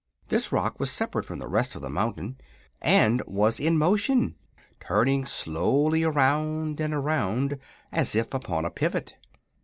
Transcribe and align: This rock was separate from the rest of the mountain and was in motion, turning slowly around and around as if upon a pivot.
This 0.29 0.51
rock 0.51 0.79
was 0.79 0.89
separate 0.89 1.25
from 1.25 1.37
the 1.37 1.47
rest 1.47 1.75
of 1.75 1.83
the 1.83 1.89
mountain 1.91 2.39
and 2.81 3.21
was 3.27 3.59
in 3.59 3.77
motion, 3.77 4.33
turning 4.79 5.25
slowly 5.27 6.03
around 6.03 6.79
and 6.79 6.91
around 6.91 7.59
as 7.91 8.15
if 8.15 8.33
upon 8.33 8.65
a 8.65 8.71
pivot. 8.71 9.13